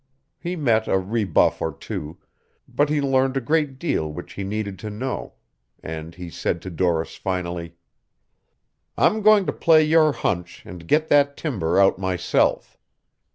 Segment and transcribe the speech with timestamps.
[0.39, 2.17] He met a rebuff or two,
[2.67, 5.33] but he learned a great deal which he needed to know,
[5.83, 7.75] and he said to Doris finally:
[8.97, 12.79] "I'm going to play your hunch and get that timber out myself.